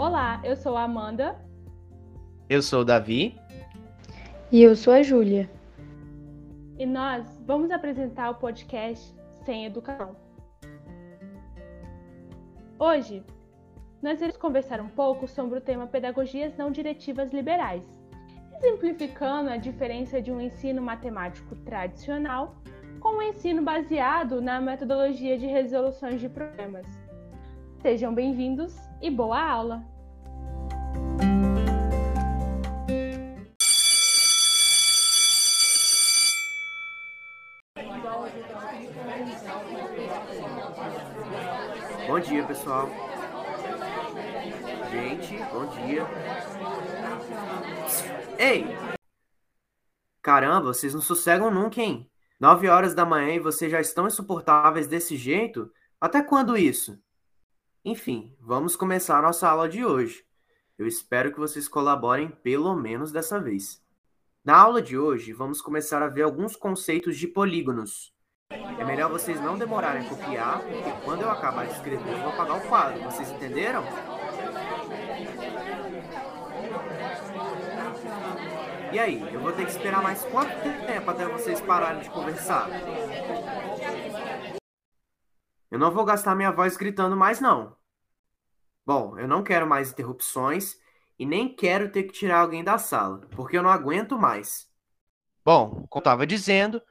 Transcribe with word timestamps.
Olá, 0.00 0.40
eu 0.42 0.56
sou 0.56 0.78
a 0.78 0.84
Amanda. 0.84 1.36
Eu 2.48 2.62
sou 2.62 2.80
o 2.80 2.84
Davi. 2.86 3.38
E 4.50 4.62
eu 4.62 4.74
sou 4.74 4.94
a 4.94 5.02
Júlia. 5.02 5.50
E 6.78 6.86
nós 6.86 7.38
vamos 7.44 7.70
apresentar 7.70 8.30
o 8.30 8.36
podcast 8.36 9.14
Sem 9.44 9.66
Educação. 9.66 10.16
Hoje, 12.78 13.22
nós 14.00 14.16
iremos 14.16 14.38
conversar 14.38 14.80
um 14.80 14.88
pouco 14.88 15.28
sobre 15.28 15.58
o 15.58 15.60
tema 15.60 15.86
Pedagogias 15.86 16.56
Não 16.56 16.70
Diretivas 16.70 17.30
Liberais, 17.30 17.84
exemplificando 18.56 19.50
a 19.50 19.58
diferença 19.58 20.22
de 20.22 20.32
um 20.32 20.40
ensino 20.40 20.80
matemático 20.80 21.54
tradicional 21.56 22.56
com 23.00 23.18
um 23.18 23.22
ensino 23.22 23.60
baseado 23.60 24.40
na 24.40 24.62
metodologia 24.62 25.36
de 25.36 25.46
resoluções 25.46 26.22
de 26.22 26.28
problemas. 26.30 26.86
Sejam 27.82 28.14
bem-vindos 28.14 28.89
e 29.00 29.10
boa 29.10 29.40
aula! 29.40 29.84
Bom 42.06 42.18
dia, 42.20 42.44
pessoal. 42.44 42.88
Gente, 44.90 45.36
bom 45.52 45.66
dia. 45.66 46.04
Ei! 48.38 48.66
Caramba, 50.20 50.74
vocês 50.74 50.92
não 50.92 51.00
sossegam 51.00 51.50
nunca, 51.50 51.80
hein? 51.80 52.10
Nove 52.38 52.68
horas 52.68 52.94
da 52.94 53.06
manhã 53.06 53.34
e 53.34 53.38
vocês 53.38 53.70
já 53.70 53.80
estão 53.80 54.06
insuportáveis 54.06 54.86
desse 54.86 55.16
jeito? 55.16 55.70
Até 56.00 56.22
quando 56.22 56.56
isso? 56.56 56.98
Enfim, 57.82 58.36
vamos 58.38 58.76
começar 58.76 59.18
a 59.18 59.22
nossa 59.22 59.48
aula 59.48 59.66
de 59.66 59.82
hoje. 59.82 60.22
Eu 60.76 60.86
espero 60.86 61.32
que 61.32 61.38
vocês 61.38 61.66
colaborem 61.66 62.28
pelo 62.28 62.74
menos 62.74 63.10
dessa 63.10 63.40
vez. 63.40 63.82
Na 64.44 64.58
aula 64.58 64.82
de 64.82 64.98
hoje, 64.98 65.32
vamos 65.32 65.62
começar 65.62 66.02
a 66.02 66.08
ver 66.08 66.22
alguns 66.22 66.54
conceitos 66.54 67.16
de 67.16 67.26
polígonos. 67.26 68.14
É 68.50 68.84
melhor 68.84 69.10
vocês 69.10 69.40
não 69.40 69.56
demorarem 69.56 70.06
a 70.06 70.08
copiar, 70.10 70.60
porque 70.60 70.92
quando 71.04 71.22
eu 71.22 71.30
acabar 71.30 71.66
de 71.66 71.72
escrever, 71.72 72.12
eu 72.12 72.18
vou 72.18 72.28
apagar 72.28 72.58
o 72.58 72.68
quadro. 72.68 73.02
Vocês 73.04 73.30
entenderam? 73.30 73.82
E 78.92 78.98
aí, 78.98 79.22
eu 79.32 79.40
vou 79.40 79.52
ter 79.52 79.64
que 79.64 79.70
esperar 79.70 80.02
mais 80.02 80.22
quanto 80.24 80.52
tempo 80.86 81.10
até 81.10 81.26
vocês 81.26 81.62
pararem 81.62 82.02
de 82.02 82.10
conversar? 82.10 82.68
Eu 85.70 85.78
não 85.78 85.92
vou 85.92 86.04
gastar 86.04 86.34
minha 86.34 86.50
voz 86.50 86.76
gritando 86.76 87.16
mais, 87.16 87.40
não. 87.40 87.76
Bom, 88.84 89.16
eu 89.18 89.28
não 89.28 89.44
quero 89.44 89.68
mais 89.68 89.92
interrupções 89.92 90.76
e 91.16 91.24
nem 91.24 91.54
quero 91.54 91.92
ter 91.92 92.02
que 92.04 92.12
tirar 92.12 92.40
alguém 92.40 92.64
da 92.64 92.76
sala, 92.76 93.20
porque 93.30 93.56
eu 93.56 93.62
não 93.62 93.70
aguento 93.70 94.18
mais. 94.18 94.68
Bom, 95.44 95.86
como 95.88 96.00
estava 96.00 96.26
dizendo, 96.26 96.82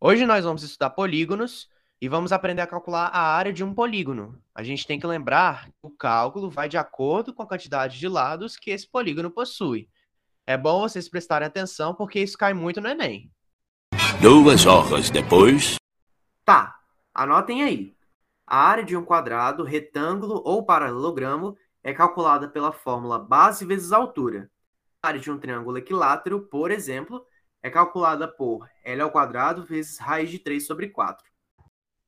hoje 0.00 0.24
nós 0.24 0.44
vamos 0.44 0.62
estudar 0.62 0.90
polígonos 0.90 1.68
e 2.00 2.08
vamos 2.08 2.32
aprender 2.32 2.62
a 2.62 2.66
calcular 2.66 3.06
a 3.06 3.34
área 3.34 3.52
de 3.52 3.64
um 3.64 3.74
polígono. 3.74 4.40
A 4.54 4.62
gente 4.62 4.86
tem 4.86 5.00
que 5.00 5.06
lembrar 5.06 5.66
que 5.66 5.72
o 5.82 5.90
cálculo 5.90 6.50
vai 6.50 6.68
de 6.68 6.76
acordo 6.76 7.34
com 7.34 7.42
a 7.42 7.46
quantidade 7.46 7.98
de 7.98 8.06
lados 8.06 8.56
que 8.56 8.70
esse 8.70 8.88
polígono 8.88 9.30
possui. 9.30 9.88
É 10.46 10.56
bom 10.56 10.80
vocês 10.80 11.08
prestarem 11.08 11.46
atenção 11.48 11.94
porque 11.94 12.20
isso 12.20 12.38
cai 12.38 12.54
muito 12.54 12.80
no 12.80 12.88
Enem. 12.88 13.30
Duas 14.20 14.66
horas 14.66 15.10
depois. 15.10 15.76
Tá, 16.44 16.78
anotem 17.14 17.62
aí. 17.62 18.01
A 18.52 18.68
área 18.68 18.84
de 18.84 18.94
um 18.94 19.02
quadrado, 19.02 19.64
retângulo 19.64 20.42
ou 20.44 20.62
paralelogramo 20.62 21.56
é 21.82 21.94
calculada 21.94 22.46
pela 22.46 22.70
fórmula 22.70 23.18
base 23.18 23.64
vezes 23.64 23.92
altura. 23.92 24.50
A 25.02 25.08
área 25.08 25.18
de 25.18 25.30
um 25.30 25.38
triângulo 25.38 25.78
equilátero, 25.78 26.42
por 26.48 26.70
exemplo, 26.70 27.26
é 27.62 27.70
calculada 27.70 28.28
por 28.28 28.68
L 28.84 29.00
ao 29.00 29.10
quadrado 29.10 29.64
vezes 29.64 29.98
raiz 29.98 30.28
de 30.28 30.38
3 30.38 30.66
sobre 30.66 30.90
4. 30.90 31.26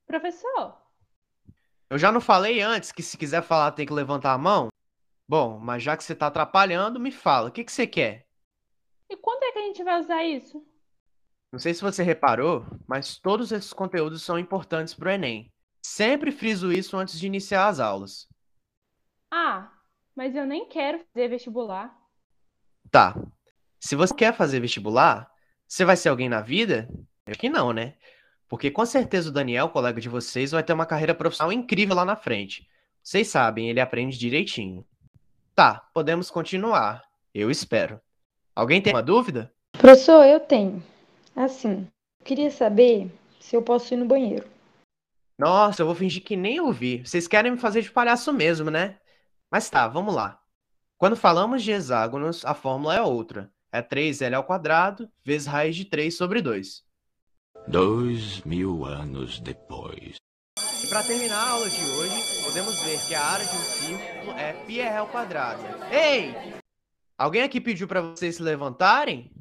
Professor, 0.07 0.77
Eu 1.89 1.97
já 1.97 2.13
não 2.13 2.21
falei 2.21 2.61
antes 2.61 2.93
que 2.93 3.03
se 3.03 3.17
quiser 3.17 3.43
falar 3.43 3.73
tem 3.73 3.87
que 3.87 3.93
levantar 3.95 4.35
a 4.35 4.39
mão? 4.39 4.69
Bom, 5.27 5.59
mas 5.59 5.83
já 5.83 5.97
que 5.97 6.05
você 6.05 6.13
está 6.13 6.27
atrapalhando, 6.27 7.01
me 7.01 7.11
fala, 7.11 7.49
o 7.49 7.53
que, 7.53 7.65
que 7.65 7.73
você 7.73 7.87
quer? 7.87 8.27
e 9.09 9.17
quando 9.17 9.45
é 9.45 9.53
que 9.53 9.59
a 9.61 9.63
gente 9.63 9.83
vai 9.83 9.99
usar 9.99 10.23
isso? 10.23 10.63
Não 11.51 11.59
sei 11.59 11.73
se 11.73 11.81
você 11.81 12.03
reparou, 12.03 12.67
mas 12.87 13.17
todos 13.17 13.51
esses 13.51 13.73
conteúdos 13.73 14.23
são 14.23 14.39
importantes 14.39 14.93
para 14.93 15.09
o 15.09 15.13
Enem. 15.13 15.54
Sempre 15.85 16.33
friso 16.33 16.73
isso 16.73 16.97
antes 16.97 17.21
de 17.21 17.27
iniciar 17.27 17.69
as 17.69 17.79
aulas. 17.79 18.27
Ah, 19.31 19.71
mas 20.17 20.35
eu 20.35 20.47
nem 20.47 20.67
quero 20.67 20.99
fazer 21.13 21.29
vestibular. 21.29 21.95
Tá. 22.91 23.15
Se 23.79 23.95
você 23.95 24.15
quer 24.15 24.35
fazer 24.35 24.61
vestibular, 24.61 25.31
você 25.69 25.85
vai 25.85 25.95
ser 25.95 26.09
alguém 26.09 26.27
na 26.27 26.41
vida? 26.41 26.89
Eu 27.27 27.37
que 27.37 27.51
não, 27.51 27.71
né? 27.71 27.97
Porque 28.49 28.71
com 28.71 28.87
certeza 28.87 29.29
o 29.29 29.33
Daniel, 29.33 29.69
colega 29.69 30.01
de 30.01 30.09
vocês, 30.09 30.53
vai 30.53 30.63
ter 30.63 30.73
uma 30.73 30.87
carreira 30.87 31.15
profissional 31.15 31.53
incrível 31.53 31.95
lá 31.95 32.05
na 32.07 32.17
frente. 32.17 32.67
Vocês 33.03 33.29
sabem, 33.29 33.69
ele 33.69 33.79
aprende 33.79 34.19
direitinho. 34.19 34.87
Tá, 35.55 35.87
podemos 35.93 36.31
continuar. 36.31 37.05
Eu 37.35 37.51
espero. 37.51 38.01
Alguém 38.57 38.81
tem 38.81 38.95
uma 38.95 39.03
dúvida? 39.03 39.53
Professor, 39.73 40.25
eu 40.25 40.41
tenho. 40.41 40.83
Assim, 41.37 41.87
eu 42.21 42.25
queria 42.25 42.51
saber 42.51 43.11
se 43.39 43.55
eu 43.55 43.61
posso 43.61 43.93
ir 43.93 43.99
no 43.99 44.07
banheiro. 44.07 44.54
Nossa, 45.39 45.83
eu 45.83 45.87
vou 45.87 45.95
fingir 45.95 46.23
que 46.23 46.37
nem 46.37 46.61
ouvi. 46.61 47.05
Vocês 47.05 47.27
querem 47.27 47.53
me 47.53 47.59
fazer 47.59 47.83
de 47.83 47.91
palhaço 47.91 48.33
mesmo, 48.33 48.71
né? 48.71 48.99
Mas 49.51 49.69
tá, 49.69 49.89
vamos 49.89 50.15
lá. 50.15 50.41
Quando 50.97 51.17
falamos 51.17 51.63
de 51.63 51.73
hexágonos, 51.73 52.45
a 52.45 52.55
fórmula 52.55 52.95
é 52.95 53.01
outra. 53.01 53.53
É 53.73 53.83
3L 53.83 54.35
ao 54.35 54.45
quadrado 54.45 55.11
vezes 55.25 55.49
raiz 55.49 55.75
de 55.75 55.85
3 55.85 56.17
sobre 56.17 56.41
2. 56.41 56.85
Dois 57.67 58.43
mil 58.43 58.85
anos 58.85 59.41
depois. 59.41 60.17
E 60.83 60.87
para 60.87 61.03
terminar 61.03 61.37
a 61.37 61.51
aula 61.51 61.69
de 61.69 61.83
hoje, 61.83 62.45
podemos 62.45 62.81
ver 62.83 63.01
que 63.09 63.15
a 63.15 63.25
área 63.25 63.45
de 63.45 63.57
um 63.57 63.61
círculo 63.61 64.33
é 64.39 64.53
πr 64.53 64.99
ao 64.99 65.09
quadrado. 65.09 65.63
Ei! 65.91 66.35
Alguém 67.17 67.43
aqui 67.43 67.61
pediu 67.61 67.89
para 67.89 68.03
vocês 68.03 68.37
se 68.37 68.43
levantarem? 68.43 69.33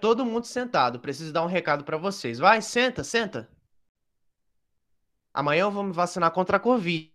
Todo 0.00 0.24
mundo 0.24 0.46
sentado. 0.46 1.00
Preciso 1.00 1.32
dar 1.32 1.42
um 1.42 1.48
recado 1.48 1.84
para 1.84 1.96
vocês. 1.96 2.38
Vai, 2.38 2.62
senta, 2.62 3.02
senta. 3.02 3.50
Amanhã 5.34 5.62
eu 5.62 5.70
vou 5.72 5.82
me 5.82 5.92
vacinar 5.92 6.30
contra 6.30 6.58
a 6.58 6.60
Covid. 6.60 7.10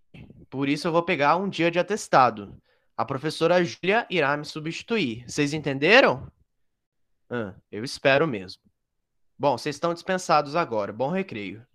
Por 0.50 0.68
isso 0.68 0.86
eu 0.86 0.92
vou 0.92 1.02
pegar 1.02 1.38
um 1.38 1.48
dia 1.48 1.72
de 1.72 1.80
atestado. 1.80 2.54
A 2.98 3.06
professora 3.06 3.64
Júlia 3.64 4.06
irá 4.10 4.36
me 4.36 4.44
substituir. 4.44 5.24
Vocês 5.26 5.54
entenderam? 5.54 6.30
Ah, 7.30 7.54
eu 7.72 7.82
espero 7.82 8.28
mesmo. 8.28 8.62
Bom, 9.38 9.58
vocês 9.58 9.78
estão 9.78 9.94
dispensados 9.94 10.54
agora. 10.54 10.92
Bom 10.92 11.10
recreio. 11.10 11.66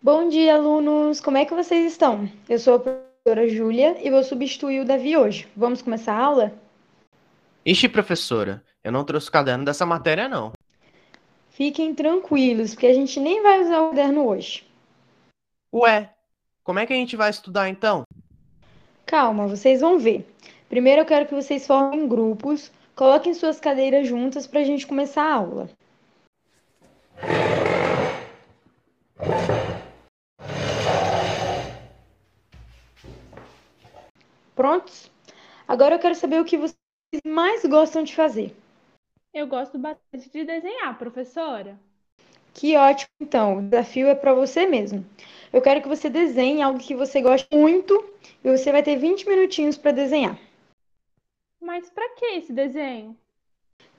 Bom 0.00 0.28
dia, 0.28 0.54
alunos! 0.54 1.20
Como 1.20 1.36
é 1.36 1.44
que 1.44 1.54
vocês 1.54 1.90
estão? 1.90 2.30
Eu 2.48 2.60
sou 2.60 2.76
a 2.76 2.78
professora 2.78 3.48
Júlia 3.48 3.96
e 4.00 4.10
vou 4.12 4.22
substituir 4.22 4.80
o 4.80 4.84
Davi 4.84 5.16
hoje. 5.16 5.48
Vamos 5.56 5.82
começar 5.82 6.14
a 6.14 6.24
aula? 6.24 6.69
Ixi, 7.64 7.90
professora, 7.90 8.64
eu 8.82 8.90
não 8.90 9.04
trouxe 9.04 9.28
o 9.28 9.32
caderno 9.32 9.66
dessa 9.66 9.84
matéria, 9.84 10.26
não. 10.26 10.52
Fiquem 11.50 11.94
tranquilos, 11.94 12.70
porque 12.70 12.86
a 12.86 12.94
gente 12.94 13.20
nem 13.20 13.42
vai 13.42 13.60
usar 13.60 13.82
o 13.82 13.90
caderno 13.90 14.26
hoje. 14.26 14.66
Ué, 15.74 16.10
como 16.64 16.78
é 16.78 16.86
que 16.86 16.94
a 16.94 16.96
gente 16.96 17.16
vai 17.16 17.28
estudar 17.28 17.68
então? 17.68 18.04
Calma, 19.04 19.46
vocês 19.46 19.82
vão 19.82 19.98
ver. 19.98 20.26
Primeiro 20.70 21.02
eu 21.02 21.06
quero 21.06 21.26
que 21.26 21.34
vocês 21.34 21.66
formem 21.66 22.08
grupos, 22.08 22.72
coloquem 22.96 23.34
suas 23.34 23.60
cadeiras 23.60 24.08
juntas 24.08 24.46
para 24.46 24.60
a 24.60 24.64
gente 24.64 24.86
começar 24.86 25.22
a 25.22 25.34
aula. 25.34 25.70
Prontos? 34.54 35.10
Agora 35.68 35.96
eu 35.96 35.98
quero 35.98 36.14
saber 36.14 36.40
o 36.40 36.44
que 36.44 36.56
vocês 36.56 36.79
mais 37.26 37.64
gostam 37.64 38.02
de 38.02 38.14
fazer. 38.14 38.54
Eu 39.32 39.46
gosto 39.46 39.78
bastante 39.78 40.30
de 40.30 40.44
desenhar, 40.44 40.96
professora. 40.98 41.78
Que 42.54 42.76
ótimo, 42.76 43.10
então. 43.20 43.58
O 43.58 43.62
desafio 43.62 44.08
é 44.08 44.14
para 44.14 44.34
você 44.34 44.66
mesmo. 44.66 45.04
Eu 45.52 45.60
quero 45.60 45.82
que 45.82 45.88
você 45.88 46.08
desenhe 46.08 46.62
algo 46.62 46.78
que 46.78 46.94
você 46.94 47.20
goste 47.20 47.48
muito 47.52 48.04
e 48.44 48.50
você 48.50 48.72
vai 48.72 48.82
ter 48.82 48.96
20 48.96 49.28
minutinhos 49.28 49.76
para 49.76 49.92
desenhar. 49.92 50.38
Mas 51.60 51.90
para 51.90 52.08
que 52.10 52.24
esse 52.26 52.52
desenho? 52.52 53.16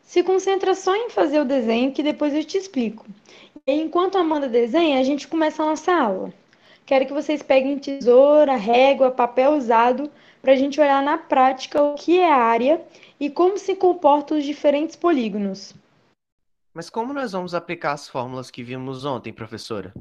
Se 0.03 0.23
concentra 0.23 0.73
só 0.73 0.95
em 0.95 1.09
fazer 1.09 1.39
o 1.39 1.45
desenho 1.45 1.91
que 1.91 2.03
depois 2.03 2.33
eu 2.33 2.43
te 2.43 2.57
explico. 2.57 3.05
E 3.65 3.73
enquanto 3.73 4.17
a 4.17 4.21
Amanda 4.21 4.47
desenha, 4.49 4.99
a 4.99 5.03
gente 5.03 5.27
começa 5.27 5.63
a 5.63 5.65
nossa 5.65 5.93
aula. 5.93 6.33
Quero 6.85 7.05
que 7.05 7.13
vocês 7.13 7.41
peguem 7.41 7.77
tesoura, 7.77 8.55
régua, 8.55 9.11
papel 9.11 9.53
usado 9.53 10.11
para 10.41 10.53
a 10.53 10.55
gente 10.55 10.79
olhar 10.79 11.03
na 11.03 11.17
prática 11.17 11.81
o 11.81 11.95
que 11.95 12.19
é 12.19 12.31
área 12.31 12.81
e 13.19 13.29
como 13.29 13.57
se 13.57 13.75
comportam 13.75 14.38
os 14.38 14.43
diferentes 14.43 14.95
polígonos. 14.95 15.73
Mas 16.73 16.89
como 16.89 17.13
nós 17.13 17.33
vamos 17.33 17.53
aplicar 17.53 17.91
as 17.91 18.07
fórmulas 18.07 18.49
que 18.49 18.63
vimos 18.63 19.05
ontem, 19.05 19.33
professora? 19.33 19.93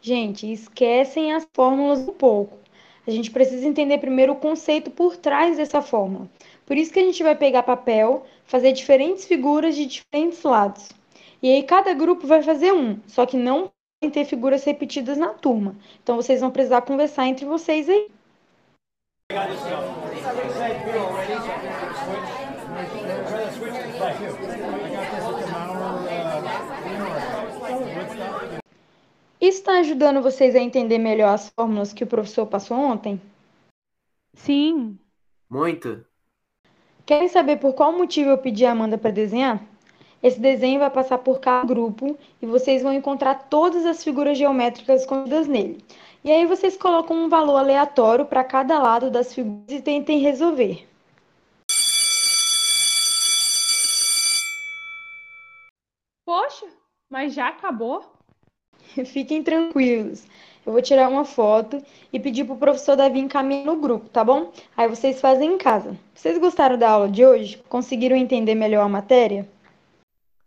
Gente, 0.00 0.50
esquecem 0.50 1.32
as 1.32 1.46
fórmulas 1.54 2.00
um 2.00 2.12
pouco. 2.12 2.58
A 3.06 3.10
gente 3.10 3.30
precisa 3.30 3.66
entender 3.66 3.98
primeiro 3.98 4.34
o 4.34 4.36
conceito 4.36 4.90
por 4.90 5.16
trás 5.16 5.56
dessa 5.56 5.82
fórmula. 5.82 6.28
Por 6.66 6.76
isso 6.76 6.92
que 6.92 7.00
a 7.00 7.04
gente 7.04 7.22
vai 7.22 7.34
pegar 7.34 7.62
papel, 7.62 8.24
fazer 8.44 8.72
diferentes 8.72 9.24
figuras 9.24 9.74
de 9.74 9.86
diferentes 9.86 10.42
lados. 10.42 10.90
E 11.42 11.50
aí 11.50 11.62
cada 11.62 11.94
grupo 11.94 12.26
vai 12.26 12.42
fazer 12.42 12.72
um, 12.72 13.00
só 13.06 13.24
que 13.24 13.36
não 13.36 13.70
podem 14.00 14.12
ter 14.12 14.24
figuras 14.26 14.64
repetidas 14.64 15.16
na 15.18 15.30
turma. 15.30 15.74
Então 16.02 16.16
vocês 16.16 16.40
vão 16.40 16.50
precisar 16.50 16.82
conversar 16.82 17.26
entre 17.26 17.46
vocês 17.46 17.88
aí. 17.88 18.08
Está 29.40 29.78
ajudando 29.78 30.20
vocês 30.20 30.56
a 30.56 30.58
entender 30.58 30.98
melhor 30.98 31.32
as 31.32 31.48
fórmulas 31.50 31.92
que 31.92 32.02
o 32.02 32.08
professor 32.08 32.44
passou 32.46 32.76
ontem? 32.76 33.20
Sim. 34.34 34.98
Muito. 35.48 36.04
Querem 37.06 37.28
saber 37.28 37.58
por 37.58 37.72
qual 37.74 37.92
motivo 37.92 38.30
eu 38.30 38.38
pedi 38.38 38.66
a 38.66 38.72
Amanda 38.72 38.98
para 38.98 39.12
desenhar? 39.12 39.64
Esse 40.22 40.38
desenho 40.38 40.80
vai 40.80 40.90
passar 40.90 41.18
por 41.18 41.40
cada 41.40 41.66
grupo 41.66 42.18
e 42.42 42.46
vocês 42.46 42.82
vão 42.82 42.92
encontrar 42.92 43.48
todas 43.48 43.86
as 43.86 44.04
figuras 44.04 44.36
geométricas 44.36 45.00
escondidas 45.00 45.48
nele. 45.48 45.82
E 46.22 46.30
aí 46.30 46.44
vocês 46.44 46.76
colocam 46.76 47.16
um 47.16 47.28
valor 47.30 47.56
aleatório 47.56 48.26
para 48.26 48.44
cada 48.44 48.78
lado 48.78 49.10
das 49.10 49.32
figuras 49.32 49.64
e 49.70 49.80
tentem 49.80 50.18
resolver. 50.18 50.86
Poxa, 56.26 56.66
mas 57.08 57.32
já 57.32 57.48
acabou? 57.48 58.04
Fiquem 59.06 59.42
tranquilos. 59.42 60.26
Eu 60.66 60.72
vou 60.74 60.82
tirar 60.82 61.08
uma 61.08 61.24
foto 61.24 61.82
e 62.12 62.20
pedir 62.20 62.44
para 62.44 62.54
o 62.54 62.58
professor 62.58 62.94
Davi 62.94 63.18
encaminhar 63.18 63.64
no 63.64 63.76
grupo, 63.76 64.10
tá 64.10 64.22
bom? 64.22 64.52
Aí 64.76 64.86
vocês 64.86 65.18
fazem 65.18 65.54
em 65.54 65.58
casa. 65.58 65.98
Vocês 66.14 66.36
gostaram 66.36 66.76
da 66.76 66.90
aula 66.90 67.08
de 67.08 67.24
hoje? 67.24 67.62
Conseguiram 67.70 68.14
entender 68.14 68.54
melhor 68.54 68.84
a 68.84 68.88
matéria? 68.88 69.48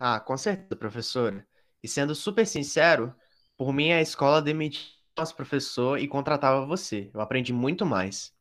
Ah, 0.06 0.20
com 0.20 0.36
certeza, 0.36 0.76
professora. 0.76 1.48
E 1.82 1.88
sendo 1.88 2.14
super 2.14 2.46
sincero, 2.46 3.16
por 3.58 3.72
mim 3.72 3.94
a 3.94 4.02
escola 4.02 4.42
demitiu 4.42 4.84
nosso 5.18 5.34
professor 5.34 5.98
e 5.98 6.10
contratava 6.10 6.66
você. 6.66 7.10
Eu 7.14 7.22
aprendi 7.22 7.54
muito 7.54 7.86
mais. 7.86 8.36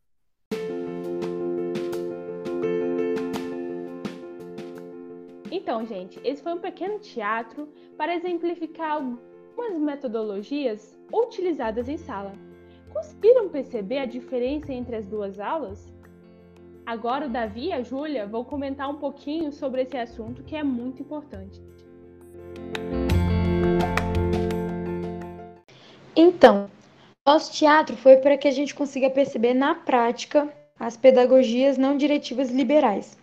Então, 5.53 5.87
gente, 5.87 6.21
esse 6.25 6.43
foi 6.43 6.53
um 6.53 6.59
pequeno 6.59 6.99
teatro 6.99 7.73
para 7.97 8.13
exemplificar 8.13 8.95
algumas 8.95 9.79
metodologias 9.79 10.99
utilizadas 11.13 11.89
em 11.89 11.97
sala. 11.97 12.33
Conseguiram 12.93 13.49
perceber 13.49 13.99
a 13.99 14.07
diferença 14.07 14.73
entre 14.73 14.97
as 14.97 15.07
duas 15.07 15.39
aulas? 15.39 15.95
Agora 16.85 17.27
o 17.27 17.29
Davi 17.29 17.67
e 17.67 17.73
a 17.73 17.83
Júlia 17.83 18.27
vão 18.27 18.45
comentar 18.45 18.91
um 18.91 18.97
pouquinho 18.97 19.53
sobre 19.53 19.83
esse 19.83 19.97
assunto 19.97 20.43
que 20.43 20.57
é 20.57 20.65
muito 20.65 21.01
importante. 21.01 21.63
Então, 26.17 26.69
nosso 27.27 27.53
teatro 27.53 27.97
foi 27.97 28.17
para 28.17 28.37
que 28.37 28.49
a 28.49 28.51
gente 28.51 28.75
consiga 28.75 29.09
perceber 29.09 29.55
na 29.55 29.77
prática 29.77 30.53
as 30.79 30.97
pedagogias 30.97 31.79
não 31.79 31.97
diretivas 31.97 32.51
liberais, 32.51 33.17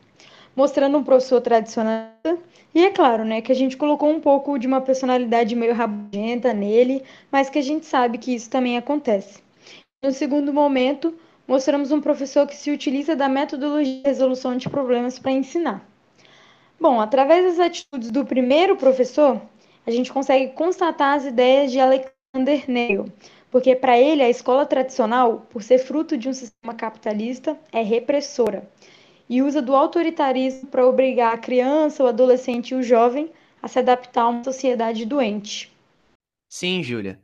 mostrando 0.56 0.97
um 0.97 1.03
professor 1.03 1.41
tradicionalista 1.41 2.39
e 2.73 2.85
é 2.85 2.91
claro, 2.91 3.25
né, 3.25 3.41
que 3.41 3.51
a 3.51 3.56
gente 3.56 3.75
colocou 3.75 4.09
um 4.09 4.21
pouco 4.21 4.57
de 4.57 4.67
uma 4.67 4.79
personalidade 4.79 5.56
meio 5.56 5.73
rabugenta 5.73 6.53
nele, 6.53 7.03
mas 7.29 7.50
que 7.50 7.59
a 7.59 7.63
gente 7.63 7.85
sabe 7.85 8.17
que 8.17 8.33
isso 8.33 8.50
também 8.50 8.77
acontece. 8.77 9.44
No 10.01 10.11
segundo 10.11 10.53
momento, 10.53 11.13
mostramos 11.50 11.92
um 11.92 12.00
professor 12.00 12.46
que 12.46 12.56
se 12.56 12.69
utiliza 12.69 13.16
da 13.16 13.28
metodologia 13.28 14.04
de 14.04 14.07
resolução 14.07 14.56
de 14.56 14.69
problemas 14.69 15.18
para 15.18 15.31
ensinar. 15.31 15.84
Bom, 16.80 17.01
através 17.01 17.44
das 17.44 17.66
atitudes 17.66 18.12
do 18.12 18.24
primeiro 18.24 18.78
professor, 18.78 19.42
a 19.84 19.90
gente 19.90 20.13
consegue 20.13 20.54
constatar 20.54 21.18
as 21.18 21.25
ideias 21.25 21.72
de 21.72 21.80
Alexander 21.80 22.66
Neil, 22.68 23.06
porque 23.50 23.75
para 23.75 23.98
ele 23.98 24.22
a 24.22 24.30
escola 24.30 24.63
tradicional, 24.63 25.48
por 25.50 25.63
ser 25.63 25.80
fruto 25.80 26.16
de 26.16 26.30
um 26.30 26.34
sistema 26.34 26.75
capitalista, 26.75 27.57
é 27.72 27.81
repressora 27.81 28.69
e 29.28 29.42
usa 29.42 29.60
do 29.60 29.75
autoritarismo 29.75 30.68
para 30.69 30.86
obrigar 30.86 31.34
a 31.34 31.38
criança, 31.38 32.04
o 32.04 32.07
adolescente 32.07 32.72
e 32.72 32.75
o 32.75 32.84
jovem 32.84 33.31
a 33.60 33.68
se 33.68 33.80
adaptar 33.80 34.22
a 34.22 34.30
uma 34.30 34.44
sociedade 34.44 35.04
doente. 35.04 35.75
Sim, 36.48 36.84
Júlia. 36.84 37.19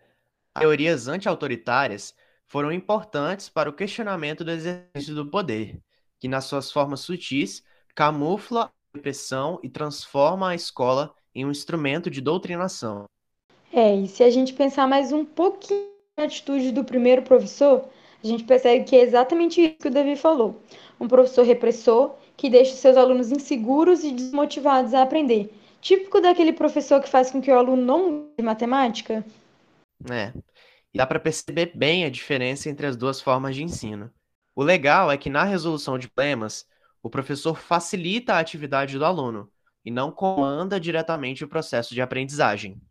Teorias 0.57 1.07
anti-autoritárias 1.07 2.16
foram 2.47 2.71
importantes 2.71 3.50
para 3.50 3.69
o 3.69 3.74
questionamento 3.74 4.44
do 4.44 4.51
exercício 4.51 5.15
do 5.15 5.30
poder, 5.30 5.80
que 6.19 6.27
nas 6.27 6.45
suas 6.45 6.71
formas 6.71 7.01
sutis 7.01 7.63
camufla 7.94 8.65
a 8.65 8.97
repressão 8.97 9.59
e 9.63 9.69
transforma 9.69 10.50
a 10.50 10.56
escola 10.56 11.13
em 11.33 11.45
um 11.45 11.51
instrumento 11.51 12.09
de 12.09 12.21
doutrinação. 12.21 13.06
É, 13.74 13.95
e 13.95 14.07
se 14.07 14.24
a 14.24 14.30
gente 14.30 14.53
pensar 14.53 14.88
mais 14.88 15.12
um 15.12 15.25
pouquinho 15.25 15.89
na 16.18 16.25
atitude 16.25 16.71
do 16.71 16.83
primeiro 16.83 17.21
professor, 17.21 17.89
a 18.24 18.27
gente 18.27 18.44
percebe 18.44 18.86
que 18.86 18.95
é 18.95 19.01
exatamente 19.01 19.62
isso 19.62 19.77
que 19.77 19.88
o 19.88 19.92
Davi 19.92 20.15
falou 20.15 20.62
um 21.00 21.07
professor 21.07 21.45
repressor 21.45 22.15
que 22.38 22.50
deixa 22.50 22.75
seus 22.75 22.97
alunos 22.97 23.31
inseguros 23.31 24.03
e 24.03 24.12
desmotivados 24.12 24.94
a 24.94 25.01
aprender. 25.01 25.53
Típico 25.81 26.19
daquele 26.19 26.51
professor 26.51 27.01
que 27.01 27.09
faz 27.09 27.31
com 27.31 27.42
que 27.42 27.51
o 27.51 27.57
aluno 27.57 27.81
não 27.81 28.27
de 28.38 28.44
matemática. 28.44 29.24
É. 30.09 30.33
E 30.95 30.97
dá 30.97 31.06
para 31.06 31.19
perceber 31.19 31.74
bem 31.75 32.06
a 32.06 32.09
diferença 32.09 32.69
entre 32.69 32.88
as 32.88 32.95
duas 32.95 33.19
formas 33.19 33.53
de 33.53 33.62
ensino. 33.62 34.09
O 34.56 34.63
legal 34.63 35.12
é 35.12 35.18
que 35.18 35.30
na 35.30 35.44
resolução 35.44 36.00
de 36.00 36.07
problemas, 36.07 36.65
o 37.03 37.09
professor 37.09 37.59
facilita 37.59 38.33
a 38.33 38.39
atividade 38.39 38.97
do 38.97 39.03
aluno 39.03 39.51
e 39.83 39.92
não 39.92 40.09
comanda 40.09 40.80
diretamente 40.80 41.44
o 41.44 41.50
processo 41.50 41.94
de 41.94 42.01
aprendizagem. 42.01 42.81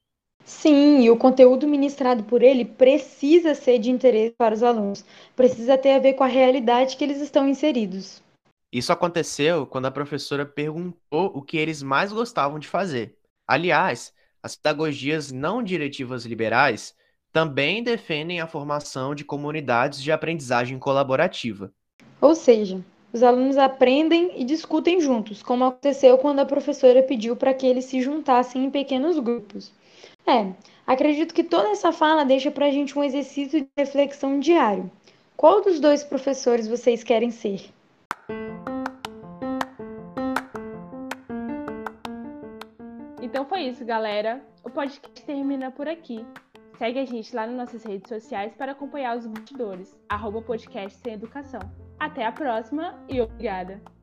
Sim, 0.45 1.01
e 1.01 1.11
o 1.11 1.17
conteúdo 1.17 1.67
ministrado 1.67 2.25
por 2.25 2.43
ele 2.43 2.67
precisa 2.67 3.55
ser 3.55 3.79
de 3.79 3.91
interesse 3.91 4.35
para 4.37 4.55
os 4.55 4.63
alunos, 4.63 5.03
precisa 5.35 5.79
ter 5.79 5.93
a 5.93 5.99
ver 5.99 6.13
com 6.13 6.25
a 6.25 6.27
realidade 6.27 6.99
que 6.99 7.05
eles 7.05 7.23
estão 7.23 7.49
inseridos. 7.49 8.23
Isso 8.71 8.93
aconteceu 8.93 9.67
quando 9.67 9.87
a 9.87 9.91
professora 9.91 10.45
perguntou 10.45 11.33
o 11.35 11.41
que 11.41 11.57
eles 11.57 11.83
mais 11.83 12.13
gostavam 12.13 12.59
de 12.59 12.69
fazer. 12.69 13.17
Aliás, 13.49 14.13
as 14.43 14.55
pedagogias 14.55 15.33
não 15.33 15.63
diretivas 15.63 16.27
liberais 16.27 16.95
também 17.35 17.83
defendem 17.83 18.41
a 18.41 18.47
formação 18.47 19.13
de 19.13 19.25
comunidades 19.25 20.01
de 20.01 20.13
aprendizagem 20.13 20.79
colaborativa. 20.79 21.73
Ou 22.21 22.33
seja, 22.33 22.81
os 23.13 23.25
alunos 23.25 23.59
aprendem 23.59 24.41
e 24.41 24.45
discutem 24.45 25.01
juntos, 25.01 25.43
como 25.43 25.65
aconteceu 25.65 26.17
quando 26.17 26.39
a 26.39 26.47
professora 26.47 27.03
pediu 27.03 27.35
para 27.35 27.53
que 27.53 27.67
eles 27.67 27.87
se 27.87 28.01
juntassem 28.01 28.65
em 28.65 28.71
pequenos 28.71 29.19
grupos. 29.19 29.73
É, 30.25 30.53
acredito 30.87 31.35
que 31.35 31.43
toda 31.43 31.71
essa 31.71 31.91
fala 31.91 32.25
deixa 32.25 32.53
para 32.53 32.67
a 32.67 32.71
gente 32.71 32.97
um 32.97 33.03
exercício 33.03 33.63
de 33.63 33.69
reflexão 33.77 34.39
diário. 34.39 34.89
Qual 35.37 35.61
dos 35.61 35.81
dois 35.81 36.05
professores 36.05 36.69
vocês 36.69 37.03
querem 37.03 37.33
ser? 37.33 37.69
Então 43.21 43.45
foi 43.45 43.63
isso, 43.63 43.85
galera. 43.85 44.41
O 44.63 44.71
podcast 44.71 45.21
termina 45.27 45.73
por 45.73 45.89
aqui. 45.89 46.25
Segue 46.79 46.99
a 46.99 47.05
gente 47.05 47.35
lá 47.35 47.47
nas 47.47 47.57
nossas 47.57 47.85
redes 47.85 48.09
sociais 48.09 48.55
para 48.55 48.73
acompanhar 48.73 49.17
os 49.17 49.27
bastidores. 49.27 49.99
Arroba 50.09 50.43
podcast 50.43 50.99
sem 50.99 51.15
educação. 51.15 51.61
Até 51.99 52.27
a 52.27 52.33
próxima 52.33 52.99
e 53.09 53.21
obrigada! 53.21 53.94